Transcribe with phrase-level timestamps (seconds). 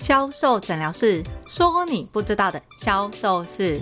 [0.00, 3.78] 销售诊疗室说你不知道的销售事。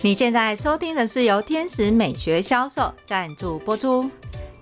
[0.00, 4.08] 你现在收听的是由天使美学销售赞助播出。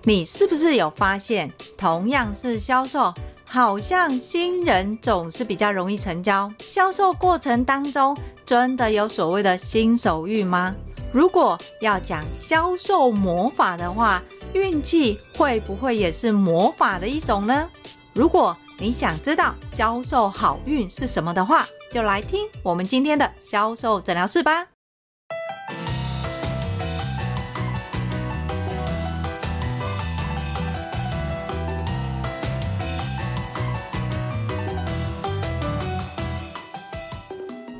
[0.03, 3.13] 你是不是有发现，同样是销售，
[3.45, 6.51] 好像新人总是比较容易成交？
[6.57, 10.75] 销售过程当中，真的有所谓的新手运吗？
[11.11, 14.23] 如果要讲销售魔法的话，
[14.53, 17.69] 运气会不会也是魔法的一种呢？
[18.13, 24.67] 如果你想知道销售好运是什么的话，就来听我们今天的销售诊疗室吧。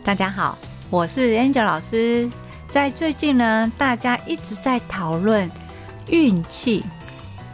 [0.03, 0.57] 大家好，
[0.89, 2.27] 我是 Angel 老师。
[2.67, 5.47] 在最近呢，大家一直在讨论
[6.07, 6.83] 运气，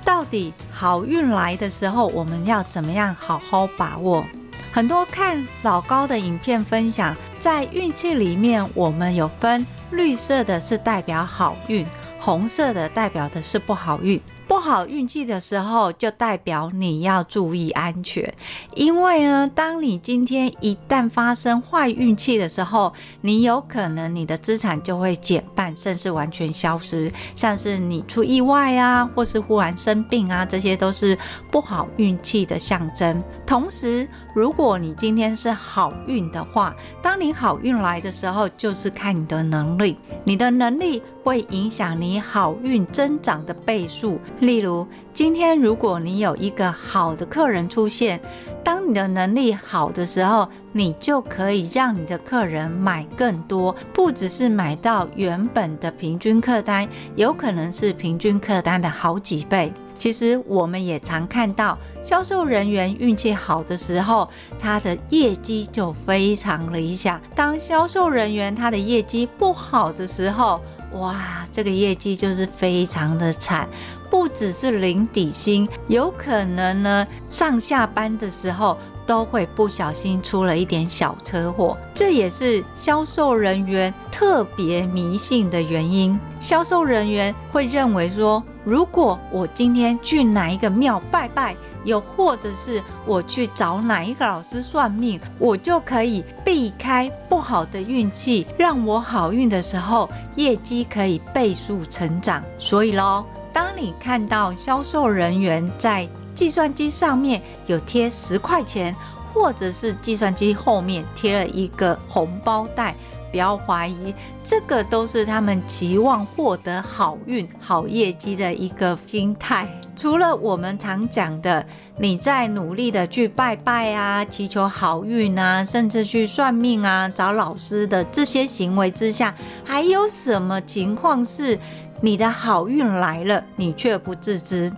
[0.05, 4.21] 到底好运来的时候，我们要怎么样好好把握？
[4.69, 11.87] 很多看老高的影片分享，在运气里面，我们有分绿色的是代表好运，
[12.19, 14.19] 红色的代表的是不好运。
[14.47, 18.33] 不好运气的时候，就代表你要注意安全。
[18.75, 27.11] 因为呢，当你今天一旦发生坏运气的时候，你有可能你的资产就会减半，甚至完全消失。
[27.35, 31.17] 像是你出意外啊，或是忽然生病啊，这些都是
[31.51, 33.23] 不好运气的象征。
[33.45, 44.19] 同时，如果你今天是好运的话，当你好运来的时候，就是看你的能力，你的能力会影响你好运增长的倍数。
[44.39, 48.19] 例如，今天如果你有一个好的客人出现，
[48.63, 59.71] 当你的能力好的时候，你就可以让你的客人买更多，不只是买到原本的平均客单，有可能是平均客单的好几倍。
[59.97, 64.27] 其实我们也常看到，销售人员运气好的时候，
[64.59, 70.59] 他的业绩就非常理想；当销售人员他的业绩不好的时候，
[70.93, 73.69] 哇，这个业绩就是非常的惨，
[74.13, 81.75] 不只是零底薪，有可能呢上下班的时候都会不小心出了一点小车祸。
[81.95, 86.17] 这也是销售人员特别迷信的原因。
[86.39, 102.43] 销售人员会认为说，如果我今天去哪一个庙拜拜，又或者是我去找哪一个老师算命，我就可以避开不好的运气，让我好运的时候，业绩可以倍数成长。
[102.59, 108.93] 所以咯，当你看到销售人员在计算机上面有贴十块钱，
[109.31, 112.95] 或者是计算机后面贴了一个红包袋。
[113.31, 119.67] 不要怀疑，这个都是他们期望获得好运、好业绩的一个心态。
[119.95, 121.65] 除了我们常讲的，
[121.97, 129.33] 你在努力的去拜拜啊，祈求好运啊，甚至去算命啊，找老师的这些行为之下，
[129.63, 131.57] 还有什么情况是
[132.05, 134.69] 你的好运来了，你却不自知？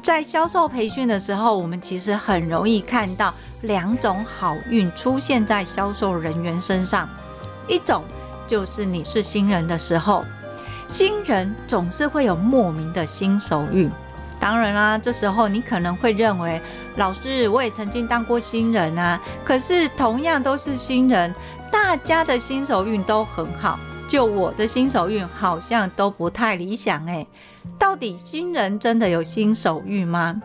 [0.00, 7.08] 在销售培训的时候，我们其实很容易看到两种好运出现在销售人员身上。
[7.66, 8.04] 一种
[8.46, 10.24] 就是你是新人的时候，
[10.86, 13.90] 新人总是会有莫名的新手运。
[14.38, 16.62] 当然啦，这时候你可能会认为，
[16.94, 19.20] 老师，我也曾经当过新人啊。
[19.44, 21.34] 可是同样都是新人，
[21.72, 27.28] 大家的新手运都很好，就我的新手运好像都不太理想诶。
[27.78, 30.40] 到底新人真的有新手运吗？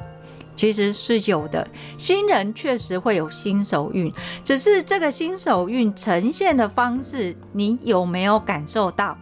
[0.55, 4.13] 其实是有的，新人确实会有新手运，
[4.43, 9.17] 只是这个新手运呈现的方式，你有没有感受到？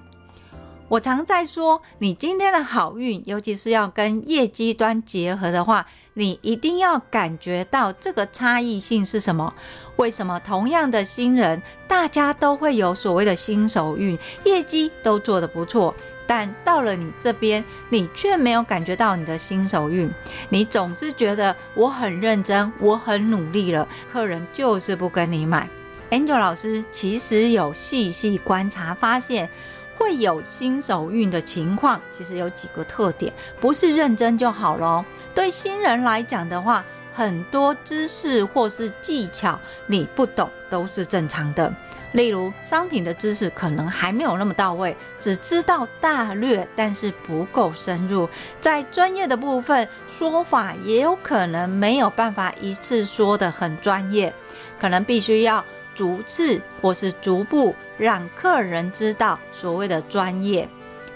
[0.89, 9.53] 我常在说，你今天的好运，尤其是要跟业绩端结合的话，你一定要感觉到这个差异性是什么？
[9.95, 15.93] 为什么同样的新人，大家都会有所谓的新手运，业绩都做得不错，
[16.27, 20.11] 但到了你这边，你却没有感觉到你的新手运。
[20.49, 25.69] 你总是觉得我很认真，我很努力了，客人就是不跟你买。
[26.09, 29.49] Angel 老师其实有细细观察发现。
[30.01, 35.05] 会有新手运的情况，其实有几个特点，不是认真就好咯。
[35.35, 36.83] 对新人来讲的话，
[37.13, 41.71] 很多知识或是技巧你不懂都是正常的。
[42.13, 48.27] 例如商品的知识可能还没有那么到位，只知道大略，但是不够深入。
[48.59, 54.33] 在专业的部分，说法也有可能没有办法一次说得很专业，
[54.79, 55.63] 可能必须要。
[55.95, 60.67] 逐次或是逐步让客人知道所谓的专业，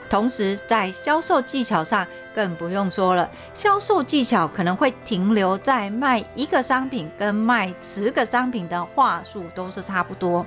[0.10, 10.46] 同时在销售技巧上更不用说了，销售技巧可能会停留在卖一个商品跟卖十个商品的话术都是差不多。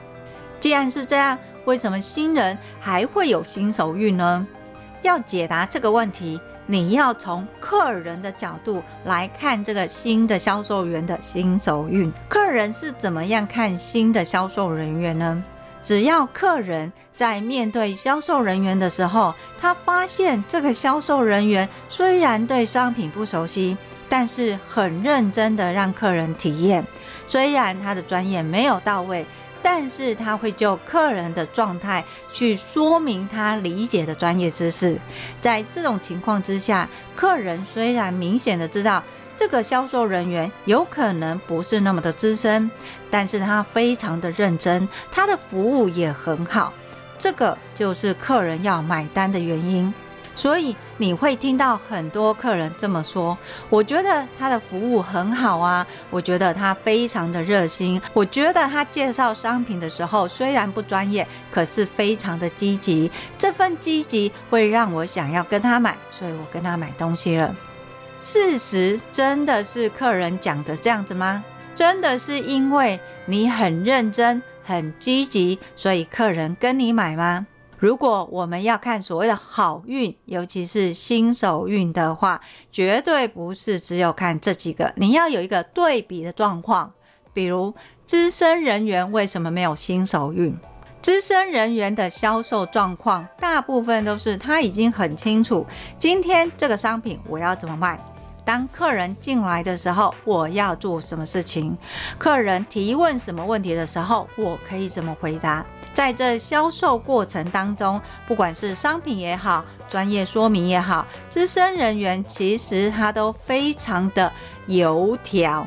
[0.60, 4.46] 既然是这样，为什么新人还会有新手运呢？
[5.02, 12.12] 要解答这个问题，你要从客人的角度来看这个新的销售员的新手运。
[12.28, 15.42] 客人是怎么样看新的销售人员呢？
[15.82, 23.74] 只要客人在面对销售人员的时候，他发现这个销售人员虽然对商品不熟悉，
[24.06, 26.86] 但是很认真的让客人体验。
[27.26, 29.24] 虽然他的专业没有到位，
[29.62, 34.98] 但是他会就客人的状态去说明他理解的专业知识。
[35.40, 39.02] 在这种情况之下，客人虽然明显的知道。
[39.40, 42.68] 这个销售人员有可能不是那么的资深，
[43.08, 46.72] 但是他非常的认真，他的服务也很好，
[47.16, 49.94] 这个就是客人要买单的原因。
[50.34, 53.38] 所以你会听到很多客人这么说
[53.70, 67.54] ：“我觉得他的服务很好啊，我觉得他非常的热心，我觉得他介绍商品的时候虽然不专业，可是非常的积极，这份积极会让我想要跟他买，所以我跟他买东西了。”
[68.20, 71.44] 事实真的是客人讲的这样子吗？
[71.76, 77.46] 真的是因为你很认真、很积极，所以客人跟你买吗？
[77.78, 82.40] 如果我们要看所谓的好运，尤其是新手运的话，
[82.72, 86.92] 绝对不是只有看这几个，你要有一个对比的状况。
[87.32, 87.72] 比如
[88.04, 90.56] 资深人员为什么没有新手运？
[91.00, 95.64] 资深人员的销售状况，大部分都是他已经很清楚，
[96.00, 98.04] 今天这个商品我要怎么卖。
[98.44, 101.78] 当客人进来的时候，我要做什么事情？
[102.18, 105.64] 客人提问什么问题的时候，我可以怎么回答？
[105.98, 114.32] 在这销售过程当中，不管是商品也好，专业说明也好，资深人员其实他都非常的
[114.68, 115.66] 油条。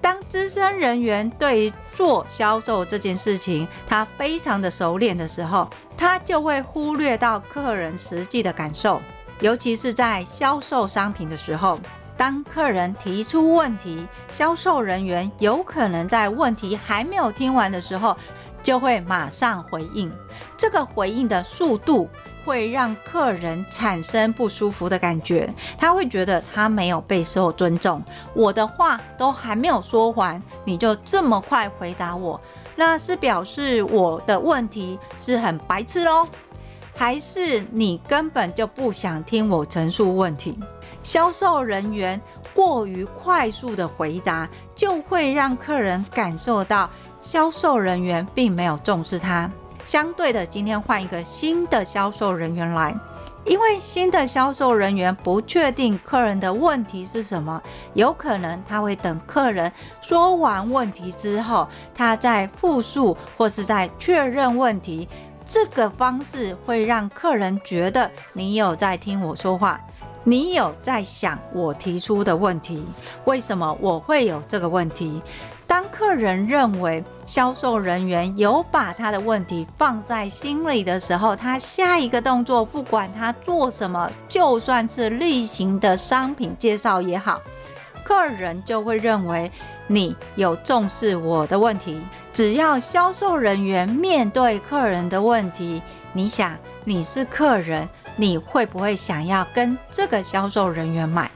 [0.00, 9.00] 当资深人员对做销售这件事情，他非常的熟练的时候，他就会忽略到客人实际的感受，
[9.38, 11.78] 尤其是在销售商品的时候，
[12.16, 18.16] 当客人提出问题，销售人员有可能在问题还没有听完的时候，
[18.64, 20.10] 就会马上回应，
[20.56, 22.08] 这个回应的速度。
[22.44, 28.02] 会让客人产生不舒服的感觉，他会觉得他没有被受尊重。
[28.34, 32.38] 我的话都还没有说完，你就这么快回答我，
[32.76, 36.28] 那是表示我的问题是很白痴喽？
[36.94, 40.60] 还是你根本就不想听我陈述问题？
[41.02, 42.20] 销售人员
[42.52, 44.46] 过于快速的回答，
[44.76, 46.90] 就会让客人感受到
[47.24, 49.50] 销售人员并没有重视他。
[49.86, 52.94] 相对的，今天换一个新的销售人员来，
[53.46, 57.60] 因为新的销售人员不确定客人的问题是什么，
[57.94, 59.72] 有可能他会等客人
[60.02, 65.08] 说完问题之后，他再复述或是再确认问题。
[65.46, 69.80] 这个方式会让客人觉得你有在听我说话，
[70.24, 72.86] 你有在想我提出的问题，
[73.24, 75.22] 为什么我会有这个问题？
[75.74, 87.42] 当客人认为销售人员有把他的问题放在心里的时候，他下一个动作，不管他做什么，就算是例行的商品介绍也好，
[88.04, 89.50] 客人就会认为
[89.88, 92.00] 你有重视我的问题。
[92.32, 95.82] 只要销售人员面对客人的问题，
[96.12, 101.28] 你想你是客人，你会不会想要跟这个销售人员买？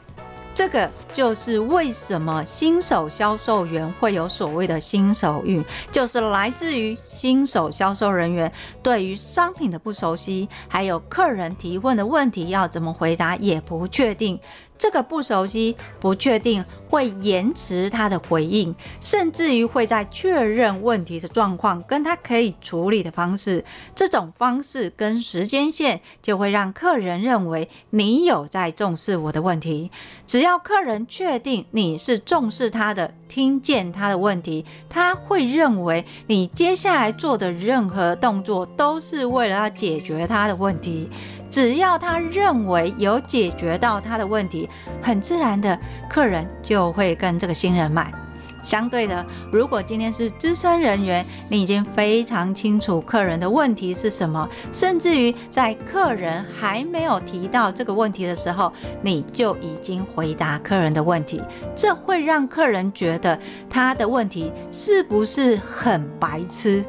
[0.59, 14.37] 这个就是为什么新手销售员会有所谓的新手运，就是来自于新手销售人员对于商品的不熟悉，还有客人提问的问题要怎么回答也不确定。
[14.79, 29.91] 这个不熟悉、不确定，会延迟他的回应，甚至于会在确认问题的状况跟他可以处理的方式，这种方式跟时间线就会让客人认为你有在重视我的问题。
[30.25, 41.11] 只要客人确定你是重视他的，听见他的问题，他会认为你接下来做的任何动作都是为了要解决他的问题。
[41.51, 44.69] 只要他认为有解决到他的问题，
[45.03, 45.79] 很自然的，
[46.09, 48.13] 客人就会跟这个新人买。
[48.61, 61.41] 相对的，如果今天是资深人员，你已经非常清楚客人的问题是什么，甚至于在客人还没有提到这个问题的时候，你就已经回答客人的问题，
[61.75, 63.39] 这会让客人觉得
[63.71, 66.85] 他的问题是不是很白痴？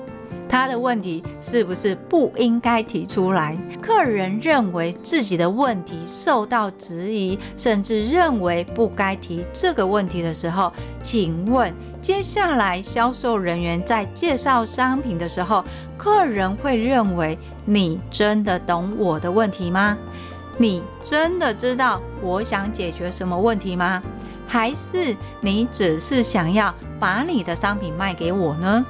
[0.50, 3.56] 他的问题是不是不应该提出来？
[3.80, 15.64] 客人认为自己的问题受到质疑，甚至认为不该提这个问题的时候，请问接下来销售人员在介绍商品的时候，
[15.96, 19.96] 客人会认为你真的懂我的问题吗？
[20.58, 24.02] 你真的知道我想解决什么问题吗？
[24.48, 28.84] 还是你只是想要把你的商品卖给我呢？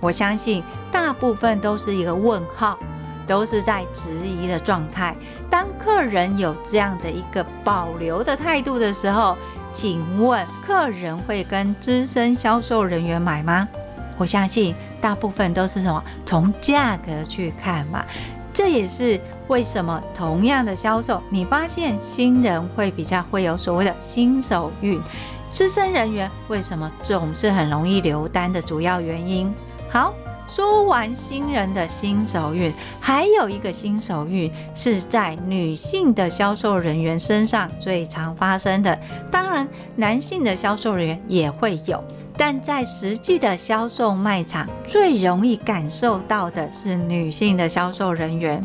[0.00, 2.78] 我相信大部分都是一个问号，
[3.26, 5.14] 都是在质疑的状态。
[5.48, 9.36] 当客人有这样的一个保留的态度的时候，
[9.72, 13.68] 请问客人会跟资深销售人员买吗？
[14.16, 16.02] 我相信大部分都是什么？
[16.26, 18.04] 从价格去看嘛。
[18.52, 25.00] 这也是为什么同样的销售，你发现新人会比较会有所谓的新手运，
[25.48, 29.54] 资深人员为什么总是很容易留单的主要原因。
[29.92, 30.14] 好，
[30.46, 38.96] 说完新人的新手运，还有一个新手运是在女性的销售人员身上最常发生的。
[39.32, 42.04] 当然，男性的销售人员也会有，
[42.36, 48.64] 但在实际的销售卖场，最容易感受到的是女性的销售人员。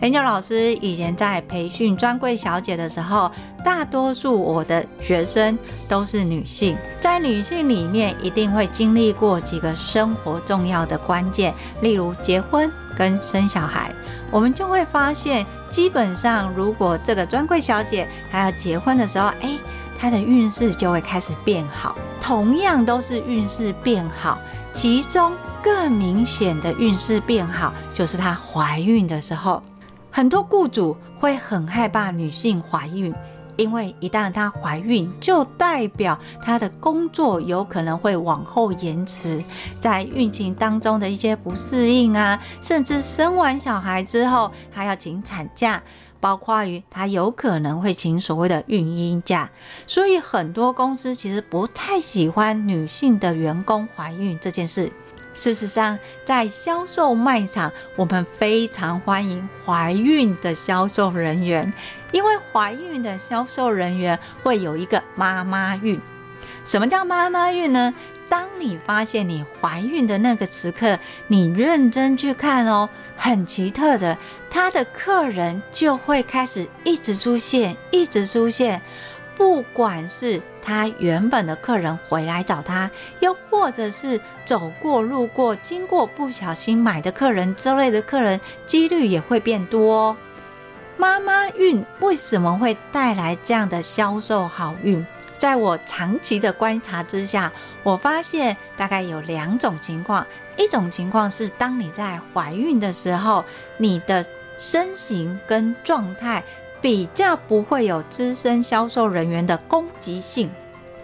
[0.00, 3.28] Angel 老师以前在培训专柜小姐的时候，
[3.64, 13.92] 大多数我的学生都是女性，在女性里面一定会经历过几个生活重要的关键，例如结婚跟生小孩。
[14.30, 19.58] 我们就会发现，基本上如果这个专柜小姐她要结婚的时候，哎，
[19.98, 21.96] 她的运势就会开始变好。
[22.20, 24.38] 同样都是运势变好，
[24.72, 29.60] 其中更明显的运势变好，就是她怀孕的时候。
[30.18, 33.14] 很多雇主会很害怕女性怀孕，
[33.56, 39.40] 因为一旦她怀孕，就代表她的工作有可能会往后延迟，
[39.78, 45.80] 在孕情当中的一些不适应啊，甚至生完小孩之后还要请产假，
[46.18, 49.48] 包括于她有可能会请所谓的孕婴假，
[49.86, 54.92] 所以很多公司其实不太喜欢女性的员工怀孕这件事。
[55.38, 61.72] 事实上，在销售卖场，我们非常欢迎怀孕的销售人员，
[62.10, 66.00] 因为怀孕的销售人员会有一个妈妈运。
[66.64, 67.94] 什么叫妈妈运呢？
[68.28, 74.18] 当你发现你怀孕的那个时刻，你认真去看哦，很奇特的，
[74.50, 78.82] 他的客人就会开始一直出现，一直出现。
[79.38, 82.90] 不管是他原本的客人回来找他，
[83.20, 90.16] 又或者是走过路过经过不小心买的客人之类的客人，几率也会变多。
[90.96, 95.06] 妈妈运为什么会带来这样的销售好运？
[95.38, 97.52] 在我长期的观察之下，
[97.84, 100.26] 我发现大概有两种情况。
[100.56, 103.44] 一种情况是当你在怀孕的时候，
[103.76, 104.26] 你的
[104.56, 106.42] 身形跟状态。
[106.80, 110.50] 比较不会有资深销售人员的攻击性，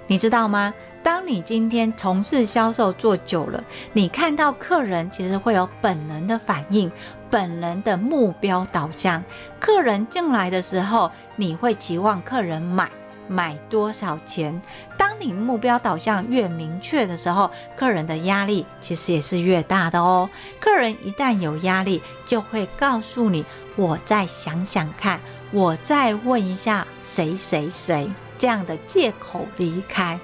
[0.06, 0.72] 你知道吗？
[1.02, 3.62] 当你今天从事销售做久了，
[3.92, 6.90] 你看到客人其实会有本能的反应，
[7.28, 9.22] 本能的目标导向。
[9.60, 12.90] 客人进来的时候，你会期望客人买，
[13.28, 14.62] 买多少钱？
[14.96, 20.30] 当你目标导向越明确的时候，客人的压力其实也是越大的哦。
[20.58, 23.44] 客人一旦有压力，就会告诉你
[23.76, 25.20] ：“我再想想看。”
[25.54, 30.18] 我再问一下谁谁谁这样的借口离开。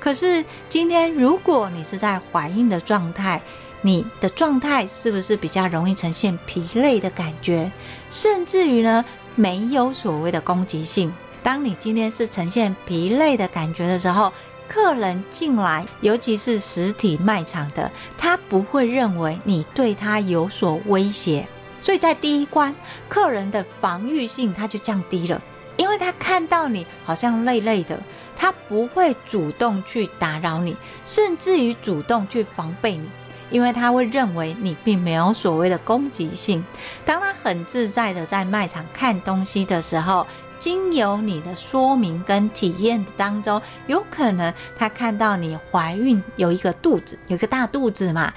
[0.00, 3.40] 可是今天如果你是在怀孕的状态，
[3.82, 7.70] 你的状态是不是比较容易呈现疲累的感觉？
[8.10, 9.04] 甚至于呢，
[9.36, 11.14] 没有所谓的攻击性。
[11.40, 14.32] 当你今天是呈现疲累的感觉的时候，
[14.66, 17.88] 客人进来，尤其是实体卖场的，
[18.18, 21.46] 他不会认为你对他有所威胁。
[21.84, 22.74] 所以在第一关，
[23.10, 25.38] 客人的防御性他就降低了，
[25.76, 28.00] 因为他看到你好像累累的，
[28.34, 30.74] 他不会主动去打扰你，
[31.04, 33.06] 甚至于主动去防备你，
[33.50, 36.64] 因为他会认为你并没有所谓的攻击性。
[37.04, 40.26] 当他很自在的在卖场看东西的时候，
[40.58, 48.32] 经由你的说明跟体验当中，有可能他看到你怀孕有一个肚子，有一个大肚子嘛。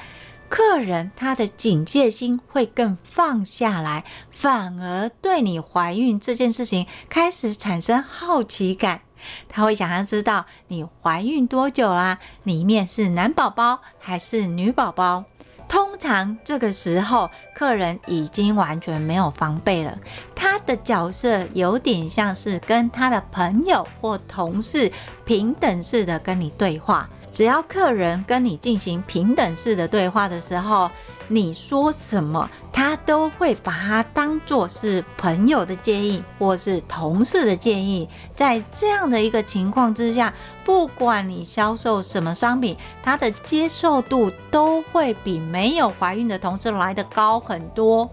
[0.49, 9.01] 客人他的警戒心会更放下来，反而对你怀孕这件事情开始产生好奇感。
[9.49, 12.19] 他会想要知道你怀孕多久啦？
[12.43, 15.25] 里面是男宝宝还是女宝宝？
[15.67, 19.97] 通常这个时候，客人已经完全没有防备了。
[20.33, 24.89] 他的角色有点像是跟他的朋友或同事
[25.25, 27.09] 平等式的跟你对话。
[27.31, 30.89] 只要客人跟你进行平等式的对话的时候，
[31.27, 38.07] 你说什么，他都会把它当作是朋友的建议，或是同事的建议。
[38.33, 48.09] 在这样的一个情况之下，不管你销售什么商品，他的接受度都会比没有怀孕的同事来得高很多。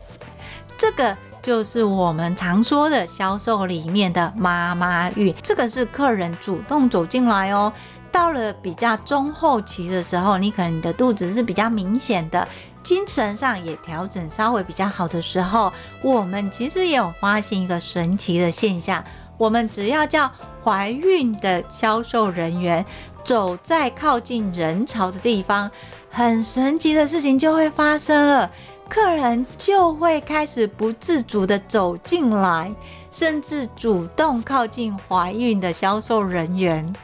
[0.76, 7.72] 这个就是我们常说的销售里面的妈妈运，这个是客人主动走进来哦。
[8.14, 12.46] 到了比较中后期的时候，你可能你的肚子是比较明显的。
[12.84, 19.02] 精神上也调整稍微比较好的时候，我们其实也有发现一个神奇的现象：
[19.36, 20.30] 我们只要叫
[20.62, 22.86] 怀孕的销售人员
[23.24, 25.68] 走在靠近人潮的地方，
[26.08, 28.48] 很神奇的事情就会发生了，
[28.88, 32.72] 客人就会开始不自主地走进来，
[33.10, 36.94] 甚至主动靠近怀孕的销售人员。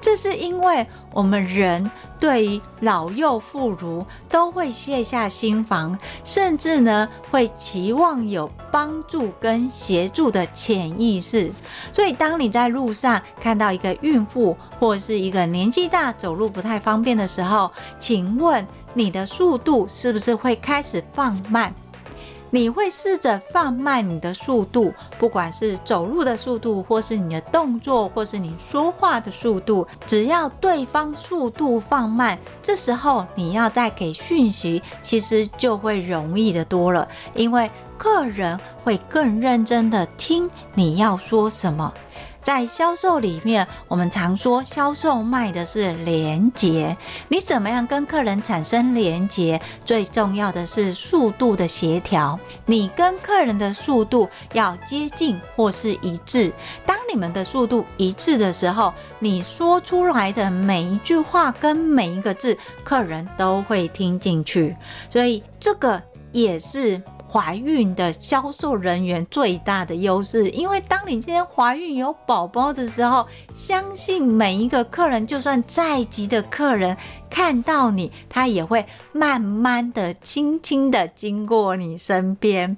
[0.00, 11.52] 这是因为我们人对于老幼妇孺都会卸下心防，甚至呢会期望有帮助跟协助的潜意识。
[11.92, 21.74] 所以，当你在路上看到一个孕妇或是一个年纪大、走路不太方便的时候，请问你的速度是不是会开始放慢？
[22.50, 41.92] 你会试着放慢你的速度，不管是走路的速度，或是你的动作，或是你说话的速度，只要对方速度放慢，这时候你要再给讯息，其实就会容易的多了，因为客人会更认真的听你要说什么。
[42.42, 46.96] 在销售里面，我们常说销售卖的是连接。
[47.28, 49.60] 你怎么样跟客人产生连接？
[49.84, 52.38] 最重要的是速度的协调。
[52.66, 56.52] 你跟客人的速度要接近或是一致。
[56.86, 64.76] 当你们的速度一致的时候，你说出来的每一句话跟每一个字，客人都会听进去。
[65.10, 67.00] 所以这个也是。
[67.32, 76.96] 怀孕的销售人员最大的优势，因为当你今天怀孕有宝宝的时候，相信每一个客人，就算再急的客人
[77.30, 82.76] 看到你，他也会慢慢的、轻轻的经过你身边。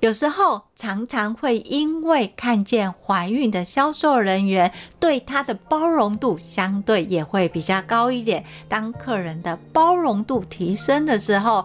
[0.00, 8.44] 有时候常常会因为看见怀孕的销售人员，对他的包容度相对也会比较高一点。
[8.68, 11.64] 当客人的包容度提升的时候，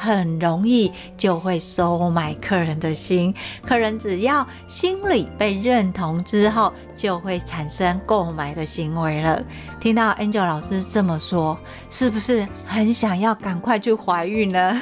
[0.00, 9.42] 很容易就会收买客人的心，客人只要心里被认同之后，就会产生购买的行为了。
[9.78, 11.58] 听到 Angel 老师这么说，
[11.90, 14.80] 是不是很想要赶快去怀孕呢？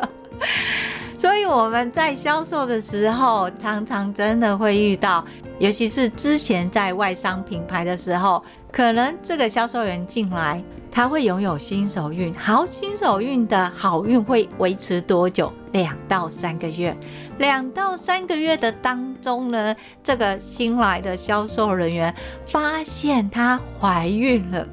[1.16, 5.24] 所以我们在销售的时候，常常真的会遇到，
[5.58, 10.62] 尤其是之前在外商品牌的时候，可能这个销售员进来。
[10.96, 15.52] 他会拥有新手运，好，新手运的好运会维持多久？
[15.72, 16.96] 两到三个月。
[17.36, 22.14] 两到三个月的当中呢，这个新来的销售人员
[22.46, 24.66] 发现她怀孕了。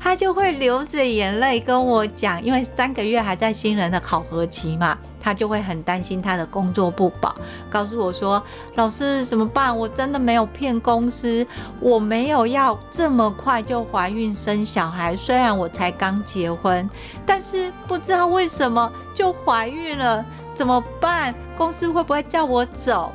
[0.00, 7.34] 他就会流着眼泪跟我讲，因为三个月还在新人的考核期嘛，他就会很担心他的工作不保，
[7.68, 8.42] 告诉我说
[8.76, 9.76] ：“老师怎么办？
[9.76, 11.46] 我真的没有骗公司，
[11.80, 15.14] 我没有要这么快就怀孕生小孩。
[15.16, 16.88] 虽然我才刚结婚，
[17.26, 21.34] 但是不知道为什么就怀孕了，怎么办？
[21.56, 23.12] 公司会不会叫我走？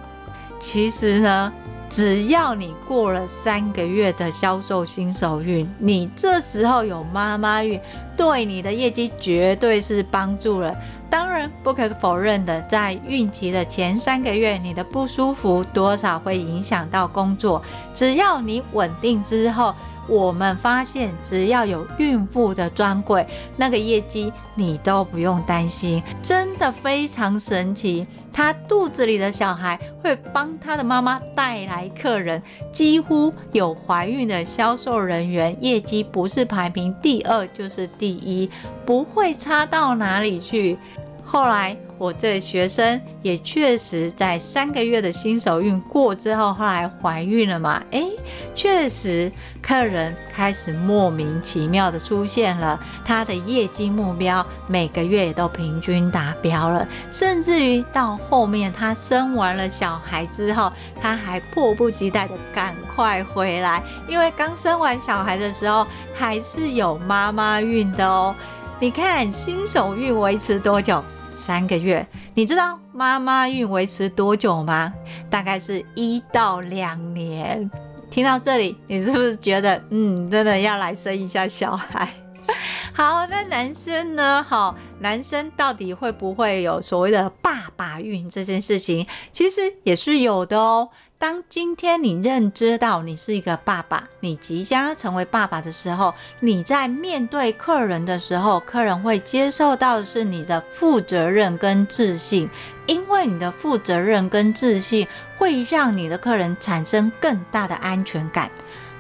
[0.60, 1.54] 其实呢。”
[1.90, 7.80] 只要你过了三个月的销售新手运，你这时候有妈妈运，
[8.18, 10.76] 对你的业绩绝对是帮助了。
[11.10, 17.62] 当然，不可否认的，在孕期的前三个月，你的不舒服多少会影响到工作。
[17.94, 19.74] 只要你稳定之后。
[20.08, 28.06] 我们发现，只要有孕妇的专柜，那个业绩你都不用担心，真的非常神奇。
[28.32, 38.50] 她肚子里的小孩会帮她的妈妈带来客人，几乎有怀孕的销售人员，业绩不是排名第二就是第一，
[38.86, 40.78] 不会差到哪里去。
[41.34, 41.76] 后来。
[42.00, 47.82] 我这学生也确实在三个月的新手运过之后，后来怀孕了嘛？
[47.92, 48.08] 诶，
[48.54, 68.36] 确实，客人开始莫名其妙的出现了，他的业绩目标每个月都平均达标了，甚至于到后面他生完了小孩之后，他还迫不及待的赶快回来，因为刚生完小孩的时候还是有妈妈孕的哦。
[68.78, 71.02] 你看新手运维持多久？
[71.36, 74.94] 三个月，你知道妈妈孕维持多久吗？
[75.30, 77.70] 大概是一到两年。
[78.10, 82.08] 听到这里，你是不是觉得，嗯，真的要来生一下小孩？
[82.96, 84.46] 好，那男生呢？
[84.48, 89.08] 好，男生到底会不会有所谓的爸爸运这件事情？
[89.32, 90.90] 其实也是有的哦。
[91.18, 102.48] 当今天你认知到你是一个爸爸，你即将要成为爸爸的时候，你在面对客人的时候，客人会接受到的是你的负责任跟自信，
[102.86, 108.52] 因为你的负责任跟自信会让你的客人产生更大的安全感。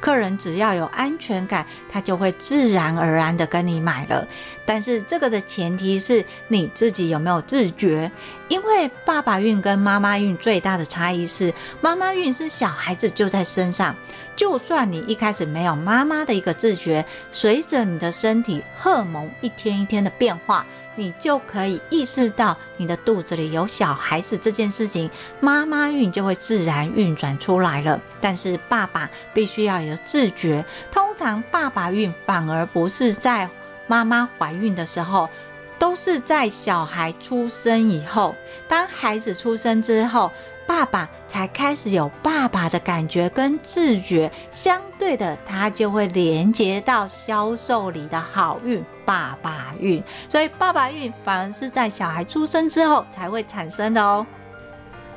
[0.04, 4.28] 客人只要有安全感，他就会自然而然的跟你买了。
[4.66, 8.12] 但是这个的前提是你自己有没有自觉，
[8.50, 13.96] 因为爸爸运跟妈妈运最大的差异是，妈妈运是小孩子就在身上，
[14.36, 20.66] 就算你一开始没有妈妈的一个自觉，随着你的身体荷尔蒙一天一天的变化。
[20.96, 28.00] 你就可以意识到你的肚子里有小孩子这件事情，妈妈运就会自然运转出来了。
[28.22, 33.50] 但是爸爸必须要有自觉，通常爸爸运反而不是在
[33.88, 35.30] 妈妈怀孕的时候，
[35.78, 38.36] 都是在小孩出生以后，
[38.68, 40.32] 当孩子出生之后。
[40.66, 54.26] 爸爸才开始有爸爸的感觉跟自觉，相对的，他就会连接到销售里的好运爸爸运，所以爸爸运反而是在小孩出生之后才会产生的哦。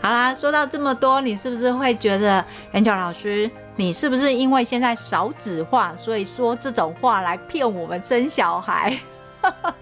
[0.03, 8.99] 好啦，说到这么多，你是不是会觉得 Angel 老师，你是不是因为现在少子化，所以说这种话来骗我们生小孩？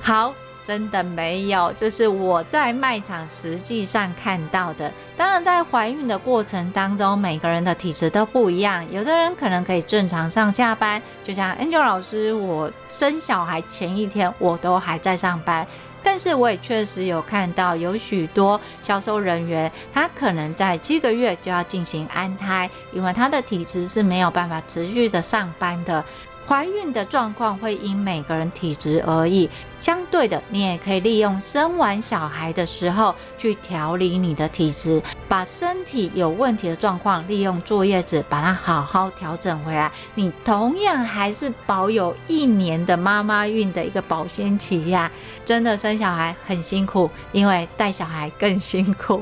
[0.00, 0.32] 好。
[0.64, 4.92] 真的没有，这是我在卖场实际上看到的。
[5.16, 15.66] 当然，在怀孕的过程当中，每个人的体质都不一样，有的人可能可以正常上下班，就像 Angel 老师，我生小孩前一天我都还在上班。
[16.04, 26.04] 但是我也确实有看到有许多销售人员，他可能在七个月就要进行安胎，因为他的体质是没有办法持续的上班的。
[26.44, 29.48] 怀孕的状况会因每个人体质而异，
[29.82, 39.90] 相对的，你也可以利用生完小孩的时候去调理你的体质，把身体有问题的状况利用坐月子把它好好调整回来。
[40.14, 45.10] 你同样还是保有一年的妈妈孕的一个保鲜期呀！
[45.44, 49.20] 真的生小孩很辛苦，因为带小孩更辛苦。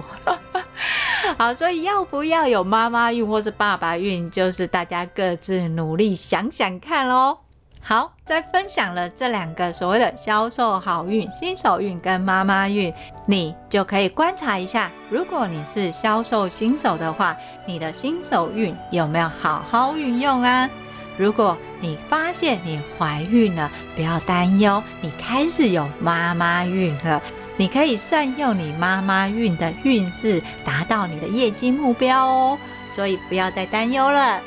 [1.38, 7.38] 好，所以要不要有妈妈孕或是爸爸孕，就是大家各自努力想想看喽。
[7.82, 12.92] 好，在分享了这两个所谓的销售好运、新手运跟妈妈运，
[13.26, 20.68] 你就可以观察一下，如果你是销售新手的话，你的新手运有没有好好运用啊？
[21.16, 27.20] 如果你发现你怀孕了，不要担忧，你开始有妈妈运了。
[27.56, 32.58] 你可以善用你妈妈运的运势，达到你的业绩目标哦。
[32.92, 34.40] 所以不要再担忧了。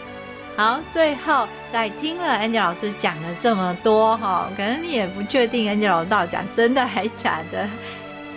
[0.55, 7.67] 好，最后在听了 Angel 老师讲了这么多哈，可能你也不确定 Angel 老师讲真的还假的。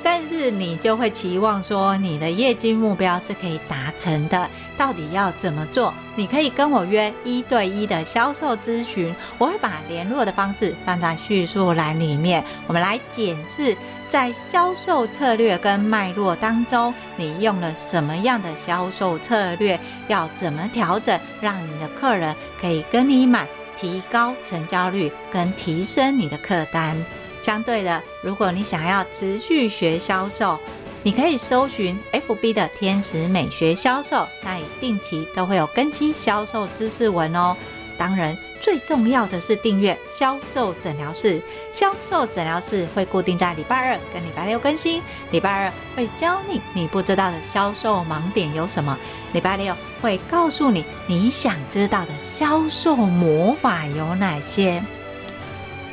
[0.02, 4.48] 但是你就会期望说，你的业绩目标是可以达成的。
[4.79, 5.92] 到底要怎么做？
[6.14, 12.44] 你可以跟我约一对一的销售咨询，我会把联络的方式放在叙述栏里面。
[12.66, 13.76] 我们来检视
[14.09, 19.79] 在销售策略跟脉络当中，你用了什么样的销售策略？
[20.09, 26.97] 要怎么调整，让你的客人可以跟你买，提高成交率跟提升你的客单。
[27.42, 30.59] 相对的，如果你想要持续学销售，
[31.03, 37.57] 你可以搜寻 FB 的天使美学销售，那里定期都会有更新销售知识文哦。
[37.98, 41.40] 当然，最重要的是订阅销售诊疗室，
[41.72, 45.02] 销售诊疗室会固定在礼拜二跟礼拜六更新。
[45.30, 48.98] 礼拜二会教你你不知道的销售盲点有什么，
[49.32, 54.82] 礼拜六会告诉你你想知道的销售魔法有哪些。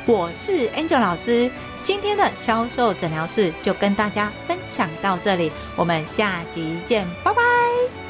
[0.06, 1.50] 我是 Angel 老师，
[1.82, 8.03] 今天的销售诊疗室就跟大家分享到这里，我们下集见，拜拜。